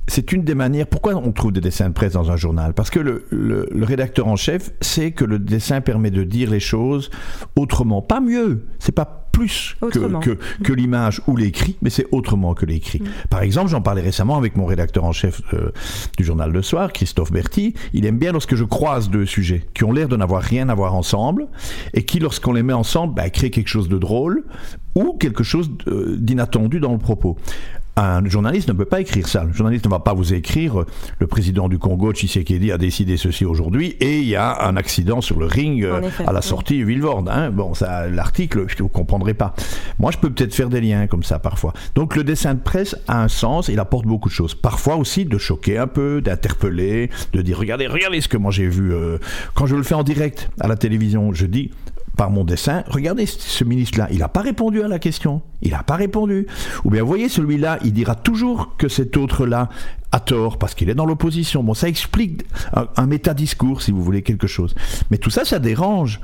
c'est 0.07 0.33
une 0.33 0.45
des 0.45 0.55
manières. 0.55 0.87
Pourquoi 0.87 1.15
on 1.15 1.33
trouve 1.33 1.53
des 1.53 1.61
dessins 1.61 1.89
de 1.89 1.95
presse 1.95 2.13
dans 2.15 2.31
un 2.31 2.37
journal? 2.37 2.73
Parce 2.73 2.91
que 2.91 3.01
le, 3.01 3.27
le, 3.31 3.85
rédacteur 3.85 4.29
en 4.29 4.37
chef 4.37 4.71
sait 4.81 5.13
que 5.13 5.25
le 5.25 5.39
dessin 5.39 5.81
permet 5.83 6.11
de 6.11 6.25
dire 6.25 6.51
les 6.51 6.61
choses 6.61 7.11
autrement, 7.57 8.01
pas 8.01 8.21
mieux. 8.21 8.67
C'est 8.79 8.95
pas 8.95 9.28
plus 9.39 9.77
que, 9.93 10.37
que, 10.65 10.73
l'image 10.73 11.23
ou 11.29 11.37
l'écrit, 11.37 11.77
mais 11.81 11.91
c'est 11.91 12.07
autrement 12.11 12.55
que 12.55 12.67
l'écrit. 12.67 12.99
Mm. 12.99 13.07
Par 13.31 13.43
exemple, 13.43 13.71
j'en 13.71 13.81
parlais 13.81 14.03
récemment 14.03 14.37
avec 14.37 14.57
mon 14.57 14.67
rédacteur 14.67 15.05
en 15.05 15.13
chef 15.13 15.43
euh, 15.55 15.71
du 16.17 16.25
journal 16.25 16.51
Le 16.51 16.61
Soir, 16.61 16.93
Christophe 16.93 17.31
Berti. 17.31 17.73
Il 17.93 18.05
aime 18.05 18.19
bien 18.19 18.33
lorsque 18.33 18.57
je 18.57 18.65
croise 18.65 19.11
deux 19.11 19.27
sujets 19.27 19.65
qui 19.75 19.85
ont 19.85 19.93
l'air 19.93 20.09
de 20.09 20.17
n'avoir 20.17 20.43
rien 20.43 20.69
à 20.69 20.75
voir 20.75 20.97
ensemble 20.97 21.47
et 21.95 22.05
qui, 22.05 22.19
lorsqu'on 22.19 22.53
les 22.53 22.65
met 22.65 22.73
ensemble, 22.73 23.15
bah, 23.15 23.31
créent 23.31 23.51
quelque 23.51 23.69
chose 23.69 23.89
de 23.89 23.97
drôle 23.97 24.43
ou 24.97 25.17
quelque 25.21 25.45
chose 25.45 25.71
d'inattendu 25.87 26.81
dans 26.81 26.93
le 26.93 26.99
propos. 26.99 27.37
Un 28.01 28.25
journaliste 28.27 28.69
ne 28.69 28.75
peut 28.75 28.85
pas 28.85 29.01
écrire 29.01 29.27
ça. 29.27 29.43
Le 29.43 29.53
journaliste 29.53 29.85
ne 29.85 29.91
va 29.91 29.99
pas 29.99 30.15
vous 30.15 30.33
écrire 30.33 30.85
le 31.19 31.27
président 31.27 31.69
du 31.69 31.81
Congo, 31.81 32.13
Tshisekedi, 32.13 32.71
a 32.71 32.79
décidé 32.79 33.17
ceci 33.17 33.45
aujourd'hui 33.45 33.97
et 33.99 34.21
il 34.21 34.29
y 34.29 34.37
a 34.37 34.69
un 34.69 34.77
accident 34.77 35.21
sur 35.21 35.41
le 35.41 35.47
ring 35.47 35.83
euh, 35.83 36.09
à 36.25 36.33
la 36.33 36.41
sortie 36.41 36.85
oui. 36.85 37.03
Hein. 37.27 37.51
Bon, 37.51 37.75
ça, 37.75 38.07
l'article, 38.07 38.67
vous 38.79 38.85
ne 38.85 38.89
comprendrez 38.89 39.35
pas. 39.35 39.53
Moi, 39.99 40.13
je 40.13 40.19
peux 40.19 40.31
peut-être 40.31 40.55
faire 40.55 40.69
des 40.69 40.81
liens 40.81 41.09
comme 41.09 41.25
ça 41.25 41.41
parfois. 41.41 41.73
Donc, 41.97 42.15
le 42.15 42.23
dessin 42.23 42.55
de 42.55 42.61
presse 42.61 42.95
a 43.09 43.21
un 43.21 43.27
sens, 43.27 43.67
il 43.67 43.81
apporte 43.81 44.07
beaucoup 44.07 44.29
de 44.29 44.35
choses. 44.35 44.55
Parfois 44.55 44.95
aussi 44.95 45.25
de 45.25 45.37
choquer 45.37 45.77
un 45.79 45.89
peu, 45.89 46.21
d'interpeller, 46.21 47.11
de 47.33 47.43
dire 47.43 47.59
regardez, 47.59 47.89
regardez 47.89 48.21
ce 48.21 48.29
que 48.29 48.37
moi 48.37 48.53
j'ai 48.53 48.69
vu. 48.69 48.93
Euh, 48.93 49.19
quand 49.55 49.67
je 49.67 49.75
le 49.75 49.83
fais 49.83 49.97
en 49.97 50.05
direct 50.05 50.51
à 50.61 50.69
la 50.69 50.77
télévision, 50.77 51.33
je 51.33 51.47
dis 51.47 51.73
par 52.19 52.31
mon 52.31 52.43
dessin, 52.43 52.83
regardez 52.89 53.27
ce 53.27 53.63
ministre-là, 53.63 54.09
il 54.11 54.19
n'a 54.19 54.29
pas 54.29 54.41
répondu 54.41 54.83
à 54.83 54.89
la 54.89 54.99
question, 54.99 55.41
il 55.63 55.71
n'a 55.71 55.85
pas 55.85 55.95
répondu. 55.95 56.49
Ou 56.85 56.91
bien, 56.91 57.05
voyez, 57.05 57.29
celui-là, 57.29 57.79
il 57.85 57.93
dira 57.93 58.17
toujours 58.17 58.77
que 58.77 58.89
cet 58.89 59.17
autre-là 59.17 59.69
a 60.11 60.19
tort 60.19 60.59
parce 60.59 60.75
qu'il 60.75 60.91
est 60.91 60.97
dans 60.97 61.07
l'opposition. 61.07 61.63
Bon, 61.63 61.75
ça 61.75 61.89
explique 61.89 62.43
un, 62.75 62.89
un 62.97 63.07
métadiscours, 63.07 63.83
si 63.83 63.93
vous 63.93 64.03
voulez, 64.03 64.23
quelque 64.23 64.49
chose. 64.49 64.75
Mais 65.13 65.19
tout 65.19 65.31
ça, 65.31 65.45
ça 65.45 65.61
dérange. 65.61 66.21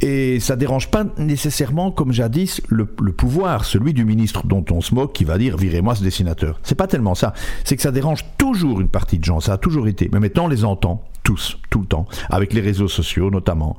Et 0.00 0.38
ça 0.38 0.54
dérange 0.54 0.92
pas 0.92 1.06
nécessairement, 1.18 1.90
comme 1.90 2.12
jadis, 2.12 2.60
le, 2.68 2.86
le 3.02 3.12
pouvoir, 3.12 3.64
celui 3.64 3.94
du 3.94 4.04
ministre 4.04 4.46
dont 4.46 4.64
on 4.70 4.80
se 4.80 4.94
moque, 4.94 5.12
qui 5.12 5.24
va 5.24 5.38
dire 5.38 5.56
virez-moi 5.56 5.96
ce 5.96 6.04
dessinateur. 6.04 6.60
C'est 6.62 6.76
pas 6.76 6.86
tellement 6.86 7.16
ça. 7.16 7.32
C'est 7.64 7.74
que 7.74 7.82
ça 7.82 7.90
dérange 7.90 8.24
toujours 8.38 8.80
une 8.80 8.88
partie 8.88 9.18
de 9.18 9.24
gens. 9.24 9.40
Ça 9.40 9.54
a 9.54 9.58
toujours 9.58 9.88
été. 9.88 10.08
Mais 10.12 10.20
maintenant, 10.20 10.44
on 10.44 10.48
les 10.48 10.64
entend 10.64 11.02
tous, 11.22 11.58
tout 11.70 11.80
le 11.80 11.86
temps, 11.86 12.06
avec 12.30 12.52
les 12.52 12.60
réseaux 12.60 12.88
sociaux 12.88 13.30
notamment. 13.30 13.76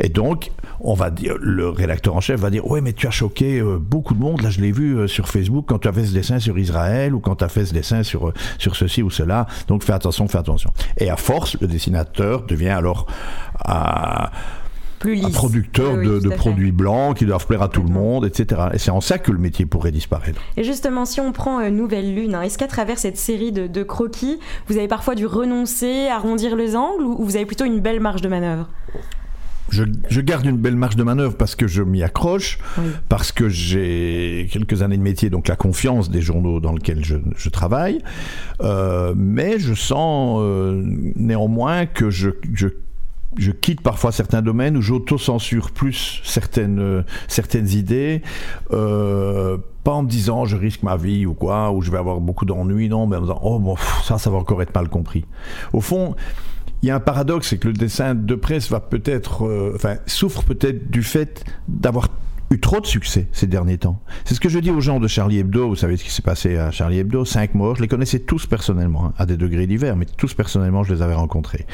Et 0.00 0.08
donc, 0.08 0.50
on 0.80 0.94
va 0.94 1.10
dire, 1.10 1.34
le 1.40 1.68
rédacteur 1.68 2.16
en 2.16 2.20
chef 2.20 2.40
va 2.40 2.50
dire, 2.50 2.66
ouais, 2.66 2.80
mais 2.80 2.92
tu 2.92 3.06
as 3.06 3.10
choqué 3.10 3.58
euh, 3.58 3.78
beaucoup 3.78 4.14
de 4.14 4.20
monde. 4.20 4.42
Là, 4.42 4.50
je 4.50 4.60
l'ai 4.60 4.72
vu 4.72 4.96
euh, 4.96 5.06
sur 5.06 5.28
Facebook 5.28 5.66
quand 5.68 5.80
tu 5.80 5.88
as 5.88 5.92
fait 5.92 6.04
ce 6.06 6.12
dessin 6.12 6.38
sur 6.38 6.58
Israël 6.58 7.14
ou 7.14 7.20
quand 7.20 7.36
tu 7.36 7.44
as 7.44 7.48
fait 7.48 7.66
ce 7.66 7.74
dessin 7.74 8.02
sur, 8.02 8.28
euh, 8.28 8.34
sur 8.58 8.76
ceci 8.76 9.02
ou 9.02 9.10
cela. 9.10 9.46
Donc, 9.68 9.84
fais 9.84 9.92
attention, 9.92 10.28
fais 10.28 10.38
attention. 10.38 10.72
Et 10.98 11.10
à 11.10 11.16
force, 11.16 11.56
le 11.60 11.66
dessinateur 11.66 12.42
devient 12.46 12.68
alors 12.68 13.06
à 15.04 15.26
un 15.26 15.30
producteur 15.30 15.96
de, 15.96 16.28
produits 16.30 16.72
blancs 16.72 17.16
qui 17.16 17.26
doivent 17.26 17.46
plaire 17.46 17.62
à 17.62 17.68
tout 17.68 17.82
le 17.82 17.88
monde, 17.88 18.24
etc. 18.24 18.62
Et 18.72 18.78
c'est 18.78 18.90
en 18.90 19.00
ça 19.00 19.18
que 19.18 19.32
le 19.32 19.38
métier 19.38 19.66
pourrait 19.66 19.92
disparaître. 19.92 20.40
Et 20.56 20.64
justement, 20.64 21.04
si 21.04 21.20
on 21.20 21.32
prend 21.32 21.60
euh, 21.60 21.70
Nouvelle 21.70 22.14
Lune, 22.14 22.34
hein, 22.34 22.42
est-ce 22.42 22.58
qu'à 22.58 22.66
travers 22.66 22.98
cette 22.98 23.16
série 23.16 23.52
de, 23.52 23.82
croquis, 23.82 24.38
vous 24.68 24.76
avez 24.76 24.88
parfois 24.88 25.14
dû 25.14 25.26
renoncer, 25.26 26.08
arrondir 26.08 26.56
les 26.56 26.76
angles, 26.76 27.04
ou 27.04 27.24
vous 27.24 27.36
avez 27.36 27.46
plutôt 27.46 27.64
une 27.64 27.80
belle 27.80 28.00
marge 28.00 28.22
de 28.22 28.28
manœuvre? 28.28 28.68
Je, 29.70 30.20
garde 30.20 30.46
une 30.46 30.56
belle 30.56 30.76
marge 30.76 30.96
de 30.96 31.02
manœuvre 31.02 31.36
parce 31.36 31.56
que 31.56 31.66
je 31.66 31.82
m'y 31.82 32.02
accroche, 32.02 32.58
parce 33.08 33.32
que 33.32 33.48
j'ai 33.48 34.48
quelques 34.50 34.82
années 34.82 34.96
de 34.96 35.02
métier, 35.02 35.28
donc 35.28 35.48
la 35.48 35.56
confiance 35.56 36.08
des 36.08 36.22
journaux 36.22 36.60
dans 36.60 36.72
lesquels 36.72 37.04
je, 37.04 37.48
travaille. 37.48 37.98
Euh, 38.60 39.14
mais 39.16 39.58
je 39.58 39.74
sens 39.74 40.38
euh, 40.40 40.82
néanmoins 41.16 41.86
que 41.86 42.10
je, 42.10 42.30
je 42.52 42.68
je 43.38 43.50
quitte 43.50 43.80
parfois 43.80 44.12
certains 44.12 44.42
domaines 44.42 44.76
où 44.76 44.82
j'auto-censure 44.82 45.70
plus 45.70 46.20
certaines, 46.24 46.78
euh, 46.78 47.02
certaines 47.28 47.68
idées. 47.68 48.22
Euh, 48.72 49.58
pas 49.84 49.92
en 49.92 50.02
me 50.02 50.08
disant 50.08 50.44
je 50.44 50.56
risque 50.56 50.82
ma 50.82 50.96
vie 50.96 51.26
ou 51.26 51.34
quoi, 51.34 51.70
ou 51.70 51.82
je 51.82 51.90
vais 51.90 51.98
avoir 51.98 52.20
beaucoup 52.20 52.44
d'ennuis, 52.44 52.88
non, 52.88 53.06
mais 53.06 53.16
en 53.16 53.20
me 53.20 53.26
disant 53.26 53.40
oh 53.42 53.58
bon, 53.58 53.76
ça, 54.04 54.18
ça 54.18 54.30
va 54.30 54.38
encore 54.38 54.62
être 54.62 54.74
mal 54.74 54.88
compris. 54.88 55.24
Au 55.72 55.80
fond, 55.80 56.16
il 56.82 56.88
y 56.88 56.90
a 56.90 56.96
un 56.96 57.00
paradoxe, 57.00 57.48
c'est 57.48 57.58
que 57.58 57.68
le 57.68 57.74
dessin 57.74 58.14
de 58.14 58.34
presse 58.34 58.70
va 58.70 58.80
peut-être, 58.80 59.46
euh, 59.46 59.72
enfin, 59.74 59.96
souffre 60.06 60.42
peut-être 60.42 60.90
du 60.90 61.02
fait 61.02 61.44
d'avoir 61.68 62.08
eu 62.50 62.60
trop 62.60 62.80
de 62.80 62.86
succès 62.86 63.26
ces 63.32 63.46
derniers 63.46 63.78
temps. 63.78 64.00
C'est 64.24 64.34
ce 64.34 64.40
que 64.40 64.48
je 64.48 64.58
dis 64.58 64.70
aux 64.70 64.80
gens 64.80 65.00
de 65.00 65.08
Charlie 65.08 65.38
Hebdo. 65.38 65.68
Vous 65.68 65.76
savez 65.76 65.96
ce 65.96 66.04
qui 66.04 66.10
s'est 66.10 66.22
passé 66.22 66.56
à 66.56 66.70
Charlie 66.70 66.98
Hebdo 66.98 67.24
Cinq 67.24 67.54
morts. 67.54 67.76
Je 67.76 67.82
les 67.82 67.88
connaissais 67.88 68.20
tous 68.20 68.46
personnellement, 68.46 69.06
hein, 69.06 69.14
à 69.18 69.26
des 69.26 69.36
degrés 69.36 69.66
divers, 69.66 69.96
mais 69.96 70.06
tous 70.06 70.34
personnellement, 70.34 70.82
je 70.82 70.94
les 70.94 71.02
avais 71.02 71.14
rencontrés. 71.14 71.66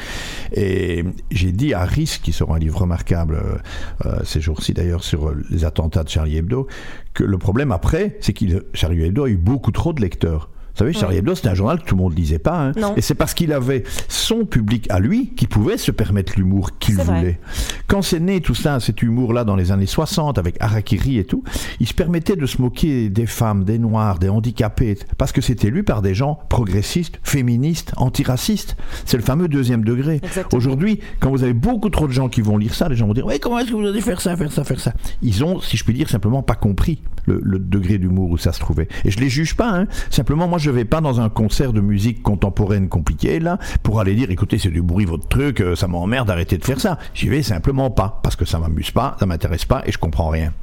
Et 0.53 1.03
j'ai 1.31 1.51
dit 1.51 1.73
à 1.73 1.85
Risk, 1.85 2.21
qui 2.21 2.33
sera 2.33 2.55
un 2.55 2.59
livre 2.59 2.81
remarquable 2.81 3.35
euh, 3.35 3.57
euh, 4.05 4.19
ces 4.23 4.41
jours-ci 4.41 4.73
d'ailleurs 4.73 5.03
sur 5.03 5.33
les 5.49 5.65
attentats 5.65 6.03
de 6.03 6.09
Charlie 6.09 6.37
Hebdo, 6.37 6.67
que 7.13 7.23
le 7.23 7.37
problème 7.37 7.71
après, 7.71 8.17
c'est 8.21 8.33
que 8.33 8.65
Charlie 8.73 9.03
Hebdo 9.03 9.25
a 9.25 9.29
eu 9.29 9.37
beaucoup 9.37 9.71
trop 9.71 9.93
de 9.93 10.01
lecteurs. 10.01 10.49
Vous 10.73 10.79
savez, 10.79 10.93
Charlie 10.93 11.17
Hebdo, 11.17 11.35
c'était 11.35 11.49
un 11.49 11.53
journal 11.53 11.79
que 11.79 11.85
tout 11.85 11.95
le 11.95 12.01
monde 12.01 12.13
ne 12.13 12.17
lisait 12.17 12.39
pas. 12.39 12.59
Hein. 12.59 12.93
Et 12.97 13.01
c'est 13.01 13.13
parce 13.13 13.35
qu'il 13.35 13.53
avait 13.53 13.83
son 14.07 14.43
public 14.45 14.87
à 14.89 14.99
lui 14.99 15.29
qui 15.35 15.45
pouvait 15.45 15.77
se 15.77 15.91
permettre 15.91 16.33
l'humour 16.35 16.79
qu'il 16.79 16.95
voulait. 16.95 17.39
Quand 17.85 18.01
c'est 18.01 18.19
né 18.19 18.41
tout 18.41 18.55
ça, 18.55 18.79
cet 18.79 19.03
humour-là, 19.03 19.43
dans 19.43 19.55
les 19.55 19.71
années 19.71 19.85
60, 19.85 20.39
avec 20.39 20.55
Harakiri 20.59 21.19
et 21.19 21.25
tout, 21.25 21.43
il 21.79 21.87
se 21.87 21.93
permettait 21.93 22.35
de 22.35 22.47
se 22.47 22.59
moquer 22.59 23.09
des 23.09 23.27
femmes, 23.27 23.65
des 23.65 23.77
noirs, 23.77 24.17
des 24.17 24.29
handicapés, 24.29 24.97
parce 25.19 25.31
que 25.31 25.41
c'était 25.41 25.69
lu 25.69 25.83
par 25.83 26.01
des 26.01 26.15
gens 26.15 26.39
progressistes, 26.49 27.19
féministes, 27.21 27.93
antiracistes. 27.97 28.75
C'est 29.05 29.17
le 29.17 29.23
fameux 29.23 29.47
deuxième 29.47 29.83
degré. 29.83 30.21
Aujourd'hui, 30.53 30.99
quand 31.19 31.29
vous 31.29 31.43
avez 31.43 31.53
beaucoup 31.53 31.91
trop 31.91 32.07
de 32.07 32.13
gens 32.13 32.29
qui 32.29 32.41
vont 32.41 32.57
lire 32.57 32.73
ça, 32.73 32.89
les 32.89 32.95
gens 32.95 33.05
vont 33.05 33.13
dire 33.13 33.27
Oui, 33.27 33.39
comment 33.39 33.59
est-ce 33.59 33.69
que 33.69 33.75
vous 33.75 33.85
allez 33.85 34.01
faire 34.01 34.21
ça, 34.21 34.35
faire 34.35 34.51
ça, 34.51 34.63
faire 34.63 34.79
ça? 34.79 34.93
Ils 35.21 35.43
ont, 35.43 35.59
si 35.59 35.77
je 35.77 35.83
puis 35.83 35.93
dire, 35.93 36.09
simplement 36.09 36.41
pas 36.41 36.55
compris 36.55 36.99
le, 37.25 37.59
degré 37.59 37.97
d'humour 37.97 38.29
où 38.29 38.37
ça 38.37 38.51
se 38.51 38.59
trouvait. 38.59 38.87
Et 39.05 39.11
je 39.11 39.19
les 39.19 39.29
juge 39.29 39.55
pas, 39.55 39.71
hein. 39.71 39.87
simplement 40.09 40.47
moi 40.47 40.57
je 40.57 40.69
vais 40.69 40.85
pas 40.85 41.01
dans 41.01 41.21
un 41.21 41.29
concert 41.29 41.73
de 41.73 41.81
musique 41.81 42.21
contemporaine 42.21 42.89
compliqué 42.89 43.39
là 43.39 43.57
pour 43.83 43.99
aller 43.99 44.15
dire 44.15 44.29
écoutez 44.31 44.57
c'est 44.57 44.69
du 44.69 44.81
bruit 44.81 45.05
votre 45.05 45.27
truc, 45.27 45.61
euh, 45.61 45.75
ça 45.75 45.87
m'emmerde, 45.87 46.29
arrêtez 46.29 46.57
de 46.57 46.65
faire 46.65 46.79
ça. 46.79 46.97
J'y 47.13 47.29
vais 47.29 47.43
simplement 47.43 47.91
pas 47.91 48.19
parce 48.23 48.35
que 48.35 48.45
ça 48.45 48.59
m'amuse 48.59 48.91
pas, 48.91 49.15
ça 49.19 49.25
m'intéresse 49.25 49.65
pas 49.65 49.83
et 49.85 49.91
je 49.91 49.97
comprends 49.97 50.29
rien. 50.29 50.53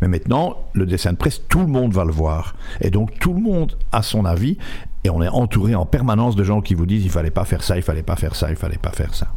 Mais 0.00 0.08
maintenant 0.08 0.56
le 0.72 0.86
dessin 0.86 1.12
de 1.12 1.18
presse 1.18 1.42
tout 1.48 1.60
le 1.60 1.66
monde 1.66 1.92
va 1.92 2.04
le 2.04 2.12
voir 2.12 2.54
et 2.80 2.90
donc 2.90 3.18
tout 3.18 3.32
le 3.32 3.40
monde 3.40 3.76
a 3.92 4.02
son 4.02 4.24
avis 4.24 4.58
et 5.04 5.10
on 5.10 5.22
est 5.22 5.28
entouré 5.28 5.74
en 5.74 5.86
permanence 5.86 6.36
de 6.36 6.44
gens 6.44 6.60
qui 6.60 6.74
vous 6.74 6.86
disent 6.86 7.04
il 7.04 7.10
fallait 7.10 7.30
pas 7.30 7.44
faire 7.44 7.62
ça, 7.62 7.76
il 7.76 7.82
fallait 7.82 8.02
pas 8.02 8.16
faire 8.16 8.34
ça, 8.34 8.50
il 8.50 8.56
fallait 8.56 8.78
pas 8.78 8.90
faire 8.90 9.14
ça. 9.14 9.28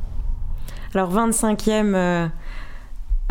Alors 0.94 1.14
25e 1.14 2.30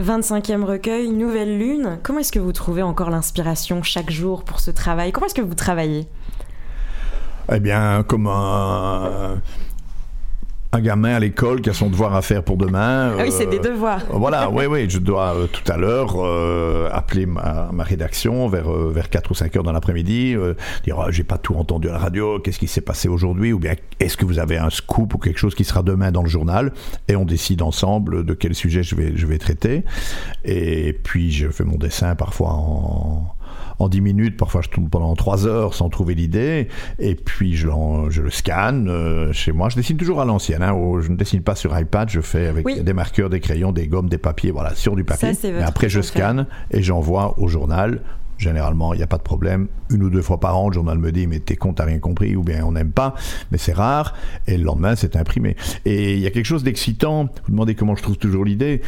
25e 0.01 0.65
recueil, 0.65 1.11
Nouvelle 1.11 1.59
Lune. 1.59 1.99
Comment 2.03 2.21
est-ce 2.21 2.33
que 2.33 2.39
vous 2.39 2.53
trouvez 2.53 2.83
encore 2.83 3.11
l'inspiration 3.11 3.83
chaque 3.83 4.11
jour 4.11 4.45
pour 4.45 4.61
ce 4.61 4.71
travail? 4.71 5.13
Comment 5.13 5.27
est-ce 5.27 5.35
que 5.35 5.43
vous 5.43 5.55
travaillez? 5.55 6.09
Eh 7.53 7.61
bien, 7.61 8.03
comme 8.05 8.27
un 10.73 10.81
gamin 10.81 11.17
à 11.17 11.19
l'école 11.19 11.61
qui 11.63 11.71
a 11.71 11.73
son 11.73 11.91
devoir 11.91 12.15
à 12.15 12.23
faire 12.23 12.45
pour 12.45 12.57
demain. 12.57 13.15
Ah 13.19 13.23
oui, 13.23 13.33
c'est 13.33 13.47
des 13.47 13.59
euh, 13.59 13.73
devoirs. 13.73 14.05
voilà, 14.11 14.49
oui, 14.51 14.67
oui, 14.67 14.89
je 14.89 14.99
dois 14.99 15.35
euh, 15.35 15.47
tout 15.47 15.71
à 15.71 15.77
l'heure 15.77 16.15
euh, 16.17 16.89
appeler 16.93 17.27
ma, 17.27 17.71
ma, 17.73 17.83
rédaction 17.83 18.49
vers, 18.49 18.71
vers 18.71 19.11
4 19.11 19.31
ou 19.33 19.35
5 19.35 19.57
heures 19.57 19.63
dans 19.65 19.73
l'après-midi, 19.73 20.37
dire 20.85 20.99
oh, 20.99 21.11
j'ai 21.11 21.25
pas 21.25 21.39
tout 21.39 21.55
entendu 21.57 21.89
à 21.89 21.93
la 21.93 21.99
radio, 21.99 22.39
qu'est-ce 22.39 22.59
qui 22.59 22.69
s'est 22.69 22.81
passé 22.81 23.09
aujourd'hui, 23.09 23.53
ou 23.53 23.59
bien 23.59 23.75
est-ce 23.99 24.17
que 24.17 24.25
vous 24.25 24.39
avez 24.39 24.59
un 24.59 24.71
scoop 24.71 25.15
ou 25.15 25.19
quelque 25.19 25.39
chose 25.39 25.55
qui 25.55 25.65
sera 25.65 25.83
demain 25.83 26.13
dans 26.13 26.23
le 26.23 26.29
journal, 26.29 26.73
et 27.09 27.17
on 27.17 27.25
décide 27.25 27.63
ensemble 27.63 28.25
de 28.25 28.35
quel 28.35 28.55
sujet 28.55 28.85
je 28.85 28.95
vais, 28.95 29.17
je 29.17 29.27
vais 29.27 29.39
traiter. 29.39 29.83
Et 30.45 30.93
puis 30.93 31.33
je 31.33 31.49
fais 31.49 31.65
mon 31.65 31.77
dessin 31.77 32.15
parfois 32.15 32.51
en 32.51 33.35
en 33.81 33.89
10 33.89 34.01
minutes, 34.01 34.37
parfois 34.37 34.61
je 34.63 34.69
tourne 34.69 34.89
pendant 34.89 35.15
3 35.15 35.47
heures 35.47 35.75
sans 35.75 35.89
trouver 35.89 36.15
l'idée, 36.15 36.69
et 36.99 37.15
puis 37.15 37.57
je, 37.57 37.69
je 38.11 38.23
le 38.23 38.31
scanne 38.31 38.89
euh, 38.89 39.33
chez 39.33 39.53
moi. 39.53 39.69
Je 39.71 39.77
dessine 39.77 39.97
toujours 39.97 40.21
à 40.21 40.25
l'ancienne, 40.25 40.63
hein, 40.63 40.77
je 41.01 41.11
ne 41.11 41.17
dessine 41.17 41.43
pas 41.43 41.55
sur 41.55 41.77
iPad, 41.79 42.09
je 42.09 42.21
fais 42.21 42.47
avec 42.47 42.85
des 42.85 42.93
marqueurs, 42.93 43.31
des 43.31 43.41
crayons, 43.41 43.73
des 43.73 43.89
gommes, 43.89 44.09
des 44.09 44.19
papiers, 44.19 44.51
voilà, 44.51 44.75
sur 44.75 44.95
du 44.95 45.05
papier. 45.05 45.33
Mais 45.45 45.63
après 45.63 45.89
je 45.89 46.01
scanne 46.01 46.47
et 46.71 46.83
j'envoie 46.83 47.35
au 47.39 47.49
journal 47.49 48.01
généralement, 48.41 48.95
il 48.95 48.97
n'y 48.97 49.03
a 49.03 49.07
pas 49.07 49.19
de 49.19 49.23
problème. 49.23 49.69
Une 49.91 50.03
ou 50.03 50.11
deux 50.11 50.23
fois 50.23 50.41
par 50.41 50.57
an, 50.57 50.69
le 50.69 50.75
journal 50.75 50.99
me 50.99 51.13
dit, 51.13 51.27
mais 51.27 51.41
t'es 51.41 51.57
con, 51.57 51.75
t'as 51.75 51.85
rien 51.85 51.99
compris, 51.99 52.35
ou 52.37 52.43
bien 52.43 52.65
on 52.65 52.73
n'aime 52.73 52.91
pas, 52.91 53.15
mais 53.53 53.59
c'est 53.59 53.75
rare. 53.75 54.15
Et 54.47 54.57
le 54.57 54.65
lendemain, 54.65 54.97
c'est 54.97 55.15
imprimé. 55.15 55.57
Et 55.85 56.15
il 56.15 56.21
y 56.21 56.27
a 56.27 56.31
quelque 56.31 56.47
chose 56.47 56.65
d'excitant. 56.65 57.25
Vous 57.45 57.53
demandez 57.53 57.75
comment 57.75 57.95
je 57.95 58.03
trouve 58.03 58.17
toujours 58.17 58.45
l'idée. 58.45 58.81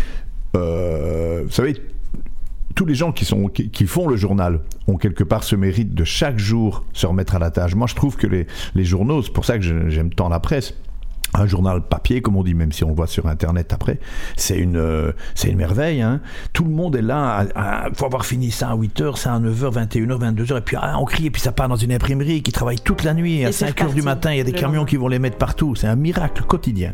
Euh, 0.57 1.43
vous 1.45 1.53
savez, 1.53 1.75
tous 2.75 2.85
les 2.85 2.95
gens 2.95 3.13
qui, 3.13 3.25
sont, 3.25 3.49
qui, 3.49 3.87
font 3.87 4.09
le 4.09 4.17
journal 4.17 4.61
ont 4.87 4.97
quelque 4.97 5.25
part 5.25 5.45
ce 5.45 5.57
mérite 5.57 5.95
de 5.95 6.05
chaque 6.05 6.39
jour 6.39 6.85
se 6.93 7.07
remettre 7.07 7.35
à 7.35 7.39
la 7.39 7.51
tâche. 7.51 7.75
Moi, 7.75 7.87
je 7.87 7.95
trouve 7.95 8.17
que 8.17 8.27
les, 8.27 8.47
les 8.75 8.85
journaux, 8.85 9.23
c'est 9.23 9.33
pour 9.33 9.45
ça 9.45 9.59
que 9.59 9.89
j'aime 9.89 10.13
tant 10.13 10.29
la 10.29 10.41
presse, 10.41 10.75
un 11.35 11.47
journal 11.47 11.81
papier, 11.83 12.21
comme 12.21 12.37
on 12.37 12.43
dit, 12.43 12.55
même 12.55 12.73
si 12.73 12.85
on 12.85 12.89
le 12.89 12.95
voit 12.95 13.07
sur 13.07 13.27
Internet 13.27 13.73
après, 13.73 13.99
c'est 14.37 14.59
une, 14.59 14.77
euh, 14.77 15.13
c'est 15.35 15.49
une 15.49 15.57
merveille. 15.57 16.03
Hein. 16.03 16.21
Tout 16.53 16.65
le 16.65 16.71
monde 16.71 16.97
est 16.97 17.03
là. 17.03 17.47
Il 17.89 17.95
faut 17.95 18.07
avoir 18.07 18.27
fini 18.27 18.51
ça 18.51 18.71
à 18.71 18.77
8h, 18.77 19.17
ça 19.17 19.35
à 19.35 19.41
9h, 19.41 19.89
21h, 19.89 20.35
22h, 20.35 20.59
et 20.59 20.61
puis 20.61 20.77
ah, 20.79 20.99
on 20.99 21.05
crie, 21.05 21.27
et 21.27 21.31
puis 21.31 21.41
ça 21.41 21.53
part 21.53 21.69
dans 21.69 21.77
une 21.77 21.93
imprimerie 21.93 22.43
qui 22.43 22.53
travaille 22.53 22.81
toute 22.81 23.03
la 23.03 23.15
nuit. 23.15 23.39
Et 23.39 23.47
à 23.47 23.51
5h 23.51 23.95
du 23.95 24.03
matin, 24.03 24.33
il 24.33 24.39
y 24.39 24.41
a 24.41 24.45
des 24.45 24.53
camions 24.53 24.85
qui 24.85 24.97
vont 24.97 25.09
les 25.09 25.19
mettre 25.19 25.39
partout. 25.39 25.75
C'est 25.75 25.89
un 25.89 25.97
miracle 25.97 26.43
quotidien. 26.43 26.93